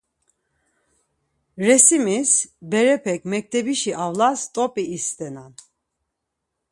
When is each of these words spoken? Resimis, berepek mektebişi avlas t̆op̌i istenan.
Resimis, 1.65 2.31
berepek 2.71 3.21
mektebişi 3.31 3.91
avlas 4.05 4.41
t̆op̌i 4.53 4.83
istenan. 4.97 5.53